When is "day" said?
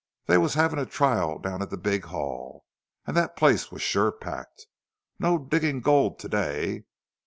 6.27-6.85